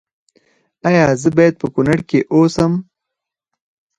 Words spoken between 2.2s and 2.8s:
اوسم؟